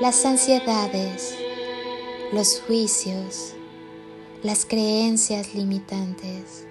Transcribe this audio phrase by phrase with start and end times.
[0.00, 1.34] las ansiedades,
[2.32, 3.54] los juicios,
[4.44, 6.66] las creencias limitantes.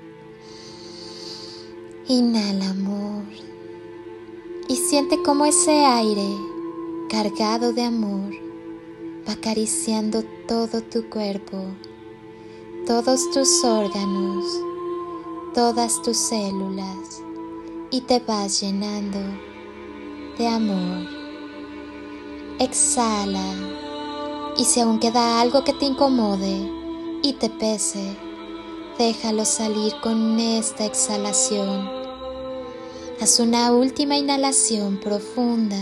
[2.07, 3.25] Inhala amor
[4.69, 6.29] y siente como ese aire
[7.09, 8.31] cargado de amor
[9.27, 11.65] va acariciando todo tu cuerpo,
[12.85, 14.45] todos tus órganos,
[15.53, 17.21] todas tus células
[17.91, 19.19] y te vas llenando
[20.37, 21.16] de amor.
[22.59, 23.53] Exhala.
[24.57, 26.71] Y si aún queda algo que te incomode
[27.21, 28.17] y te pese,
[28.97, 31.87] déjalo salir con esta exhalación.
[33.21, 35.77] Haz una última inhalación profunda.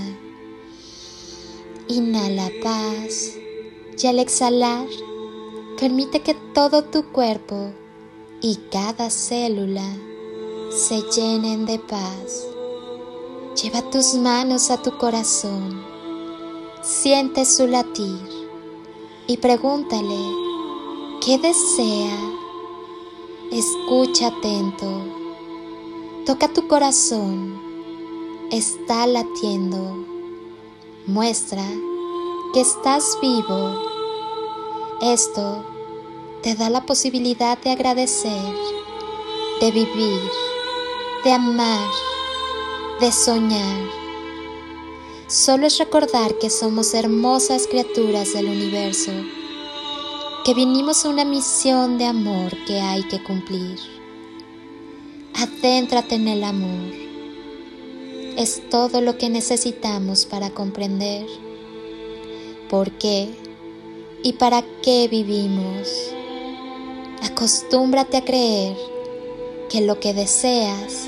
[1.87, 3.35] Inhala paz
[3.97, 4.85] y al exhalar,
[5.79, 7.71] permite que todo tu cuerpo
[8.41, 9.95] y cada célula
[10.71, 12.45] se llenen de paz.
[13.63, 15.94] Lleva tus manos a tu corazón
[16.86, 18.22] siente su latir
[19.25, 20.19] y pregúntale,
[21.25, 22.16] ¿qué desea?
[23.52, 25.02] Escucha atento,
[26.28, 27.59] toca tu corazón,
[28.52, 30.06] está latiendo,
[31.08, 31.66] muestra
[32.53, 33.81] que estás vivo.
[35.02, 35.66] Esto
[36.44, 38.53] te da la posibilidad de agradecer,
[39.59, 40.22] de vivir,
[41.23, 41.89] de amar,
[43.00, 44.04] de soñar
[45.27, 49.11] solo es recordar que somos hermosas criaturas del universo,
[50.44, 53.79] que vinimos a una misión de amor que hay que cumplir.
[55.33, 56.94] Adéntrate en el amor.
[58.38, 61.25] Es todo lo que necesitamos para comprender
[62.69, 63.29] por qué
[64.23, 65.89] y para qué vivimos.
[67.23, 68.77] Acostúmbrate a creer
[69.69, 71.07] que lo que deseas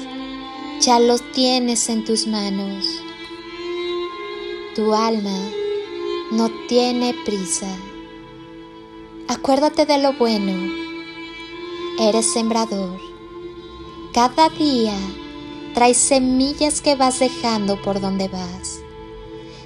[0.82, 3.02] ya lo tienes en tus manos
[4.78, 5.40] tu alma
[6.30, 7.76] no tiene prisa.
[9.28, 10.54] Acuérdate de lo bueno.
[12.00, 13.00] Eres sembrador.
[14.14, 14.94] Cada día
[15.74, 18.82] traes semillas que vas dejando por donde vas,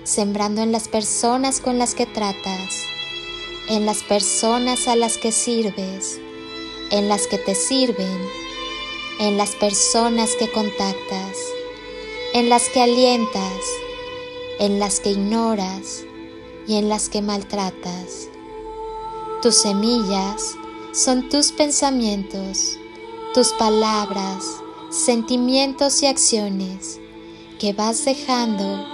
[0.05, 2.85] sembrando en las personas con las que tratas,
[3.67, 6.21] en las personas a las que sirves,
[6.89, 8.17] en las que te sirven,
[9.19, 11.35] en las personas que contactas,
[12.33, 13.59] en las que alientas,
[14.61, 16.05] en las que ignoras
[16.67, 18.29] y en las que maltratas.
[19.41, 20.55] Tus semillas
[20.93, 22.77] son tus pensamientos,
[23.33, 24.45] tus palabras,
[24.91, 26.99] sentimientos y acciones
[27.59, 28.85] que vas dejando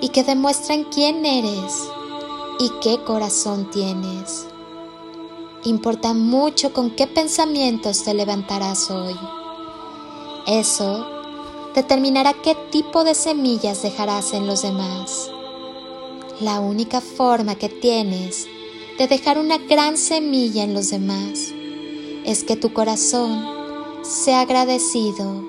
[0.00, 1.88] y que demuestran quién eres
[2.60, 4.46] y qué corazón tienes.
[5.64, 9.16] Importa mucho con qué pensamientos te levantarás hoy.
[10.46, 11.19] Eso
[11.74, 15.30] determinará qué tipo de semillas dejarás en los demás.
[16.40, 18.48] La única forma que tienes
[18.98, 21.52] de dejar una gran semilla en los demás
[22.24, 23.44] es que tu corazón
[24.02, 25.44] sea agradecido,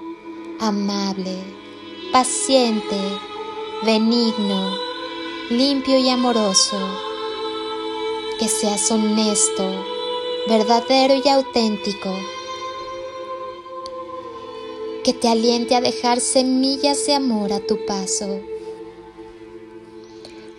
[0.60, 1.38] amable,
[2.12, 2.98] paciente,
[3.84, 4.76] benigno,
[5.50, 6.78] limpio y amoroso.
[8.40, 9.70] Que seas honesto,
[10.48, 12.10] verdadero y auténtico
[15.04, 18.40] que te aliente a dejar semillas de amor a tu paso.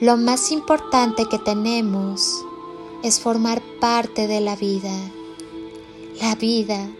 [0.01, 2.45] Lo más importante que tenemos
[3.05, 4.95] es formar parte de la vida.
[6.21, 6.91] La vida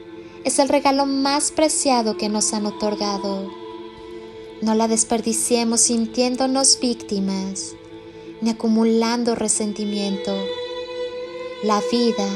[0.45, 3.51] es el regalo más preciado que nos han otorgado.
[4.61, 7.75] No la desperdiciemos sintiéndonos víctimas
[8.41, 10.33] ni acumulando resentimiento.
[11.65, 12.29] La vida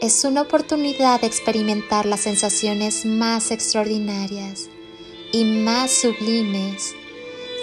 [0.00, 4.68] es una oportunidad de experimentar las sensaciones más extraordinarias
[5.32, 6.94] y más sublimes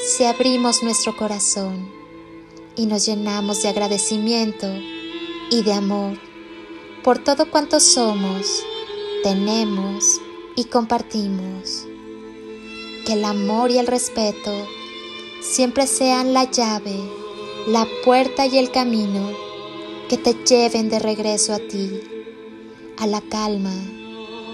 [0.05, 1.91] si abrimos nuestro corazón
[2.75, 4.67] y nos llenamos de agradecimiento
[5.51, 6.17] y de amor
[7.03, 8.63] por todo cuanto somos,
[9.23, 10.19] tenemos
[10.55, 11.85] y compartimos.
[13.05, 14.51] Que el amor y el respeto
[15.41, 16.97] siempre sean la llave,
[17.67, 19.31] la puerta y el camino
[20.07, 22.12] que te lleven de regreso a ti
[22.97, 23.73] a la calma,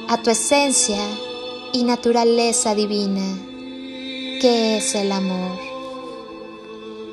[0.07, 0.99] a tu esencia
[1.73, 3.37] y naturaleza divina,
[4.41, 5.57] que es el amor.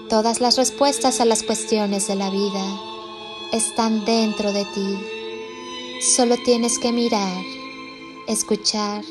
[0.08, 2.64] Todas las respuestas a las cuestiones de la vida
[3.52, 4.98] están dentro de ti.
[6.00, 7.42] Solo tienes que mirar,
[8.28, 9.02] escuchar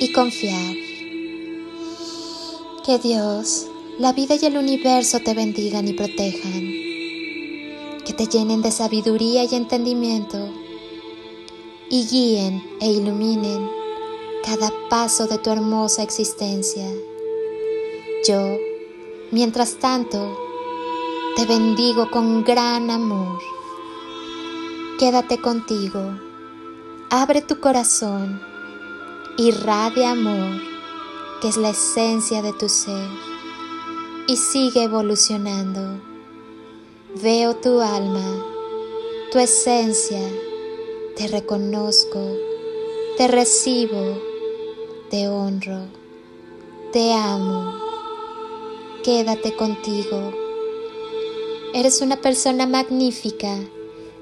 [0.00, 0.76] y confiar.
[2.86, 3.66] Que Dios,
[3.98, 6.60] la vida y el universo te bendigan y protejan.
[8.04, 10.61] Que te llenen de sabiduría y entendimiento
[11.92, 13.70] y guíen e iluminen
[14.44, 16.88] cada paso de tu hermosa existencia.
[18.26, 18.56] Yo,
[19.32, 20.38] Mientras tanto,
[21.36, 23.38] te bendigo con gran amor.
[24.98, 26.18] Quédate contigo,
[27.08, 28.42] abre tu corazón,
[29.38, 30.60] irradia amor,
[31.40, 33.08] que es la esencia de tu ser,
[34.26, 35.98] y sigue evolucionando.
[37.22, 38.44] Veo tu alma,
[39.32, 40.20] tu esencia,
[41.16, 42.36] te reconozco,
[43.16, 44.20] te recibo,
[45.10, 45.86] te honro,
[46.92, 47.82] te amo
[49.02, 50.32] quédate contigo.
[51.74, 53.58] Eres una persona magnífica,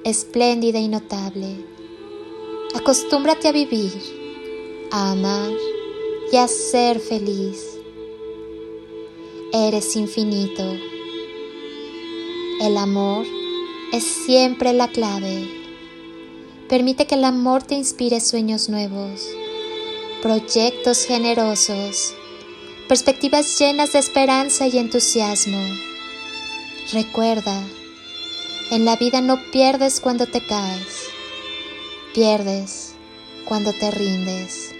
[0.04, 1.66] espléndida y notable.
[2.74, 3.92] Acostúmbrate a vivir,
[4.90, 5.52] a amar
[6.32, 7.78] y a ser feliz.
[9.52, 10.62] Eres infinito.
[12.60, 13.26] El amor
[13.92, 15.59] es siempre la clave.
[16.70, 19.26] Permite que el amor te inspire sueños nuevos,
[20.22, 22.14] proyectos generosos
[22.90, 25.64] perspectivas llenas de esperanza y entusiasmo.
[26.92, 27.62] Recuerda,
[28.72, 31.04] en la vida no pierdes cuando te caes,
[32.12, 32.94] pierdes
[33.44, 34.72] cuando te rindes.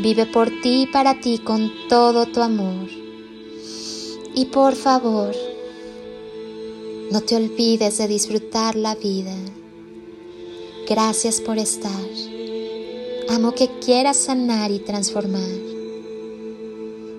[0.00, 2.88] Vive por ti y para ti con todo tu amor.
[4.34, 5.36] Y por favor,
[7.12, 9.36] no te olvides de disfrutar la vida.
[10.94, 12.04] Gracias por estar.
[13.30, 15.48] Amo que quieras sanar y transformar.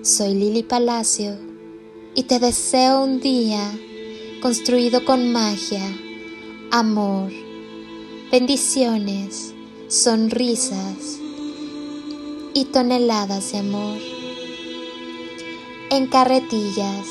[0.02, 1.36] Soy Lili Palacio
[2.14, 3.68] y te deseo un día
[4.40, 5.82] construido con magia,
[6.70, 7.32] amor,
[8.30, 9.52] bendiciones,
[9.88, 11.18] sonrisas
[12.54, 13.98] y toneladas de amor.
[15.90, 17.08] En carretillas